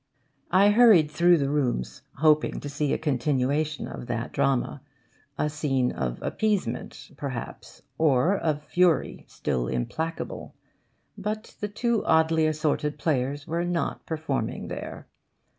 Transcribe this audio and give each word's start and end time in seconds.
I 0.49 0.71
hurried 0.71 1.11
through 1.11 1.37
the 1.37 1.51
rooms, 1.51 2.01
hoping 2.15 2.59
to 2.61 2.69
see 2.69 2.91
a 2.91 2.97
continuation 2.97 3.87
of 3.87 4.07
that 4.07 4.31
drama 4.31 4.81
a 5.37 5.47
scene 5.47 5.91
of 5.91 6.19
appeasement, 6.23 7.11
perhaps, 7.17 7.83
or 7.99 8.35
of 8.35 8.63
fury 8.63 9.25
still 9.27 9.67
implacable. 9.67 10.55
But 11.19 11.55
the 11.59 11.69
two 11.69 12.03
oddly 12.03 12.47
assorted 12.47 12.97
players 12.97 13.45
were 13.45 13.63
not 13.63 14.07
performing 14.07 14.69
there. 14.69 15.05